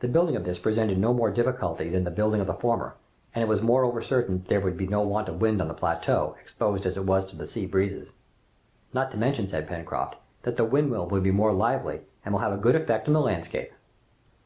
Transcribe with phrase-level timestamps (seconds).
[0.00, 2.92] The building of this presented no more difficulty than the building of the former,
[3.34, 5.72] and it was moreover certain that there would be no want of wind on the
[5.72, 8.12] plateau, exposed as it was to the sea breezes.
[8.92, 12.52] "Not to mention," said Pencroft, "that the windmill will be more lively and will have
[12.52, 13.72] a good effect in the landscape!"